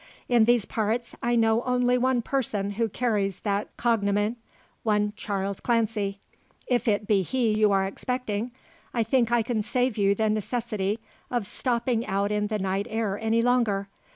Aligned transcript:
In 0.27 0.45
these 0.45 0.65
parts 0.65 1.15
I 1.21 1.35
know 1.35 1.61
only 1.61 1.95
one 1.95 2.23
person 2.23 2.71
who 2.71 2.89
carries 2.89 3.41
that 3.41 3.67
cognomen 3.77 4.37
one 4.81 5.13
Charles 5.15 5.59
Clancy. 5.59 6.19
If 6.65 6.87
it 6.87 7.05
be 7.05 7.21
he 7.21 7.53
you 7.53 7.71
are 7.71 7.85
expecting, 7.85 8.49
I 8.95 9.03
think 9.03 9.31
I 9.31 9.43
can 9.43 9.61
save 9.61 9.99
you 9.99 10.15
the 10.15 10.27
necessity 10.31 10.99
of 11.29 11.45
stopping 11.45 12.03
out 12.07 12.31
in 12.31 12.47
the 12.47 12.57
night 12.57 12.87
air 12.89 13.19
any 13.19 13.43
longer. 13.43 13.89